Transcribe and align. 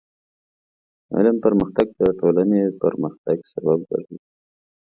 د 1.07 1.09
علم 1.17 1.37
پرمختګ 1.45 1.87
د 1.99 2.01
ټولنې 2.19 2.61
پرمختګ 2.83 3.37
سبب 3.53 3.79
ګرځي. 3.89 4.17